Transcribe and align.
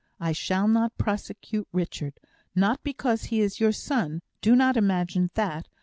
I 0.19 0.31
shall 0.31 0.67
not 0.67 0.97
prosecute 0.97 1.67
Richard. 1.71 2.15
Not 2.55 2.81
because 2.81 3.25
he 3.25 3.39
is 3.39 3.59
your 3.59 3.71
son 3.71 4.23
do 4.41 4.55
not 4.55 4.75
imagine 4.75 5.29
that! 5.35 5.67